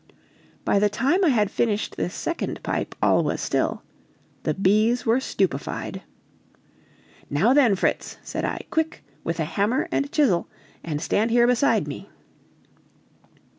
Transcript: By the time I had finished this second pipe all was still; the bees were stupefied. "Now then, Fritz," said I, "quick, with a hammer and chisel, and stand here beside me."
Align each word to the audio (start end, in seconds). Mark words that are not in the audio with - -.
By 0.65 0.79
the 0.79 0.89
time 0.89 1.23
I 1.23 1.29
had 1.29 1.51
finished 1.51 1.95
this 1.95 2.15
second 2.15 2.63
pipe 2.63 2.95
all 3.03 3.23
was 3.23 3.39
still; 3.39 3.83
the 4.41 4.55
bees 4.55 5.05
were 5.05 5.19
stupefied. 5.19 6.01
"Now 7.29 7.53
then, 7.53 7.75
Fritz," 7.75 8.17
said 8.23 8.43
I, 8.43 8.61
"quick, 8.71 9.03
with 9.23 9.39
a 9.39 9.45
hammer 9.45 9.87
and 9.91 10.11
chisel, 10.11 10.49
and 10.83 10.99
stand 10.99 11.29
here 11.29 11.45
beside 11.45 11.87
me." 11.87 12.09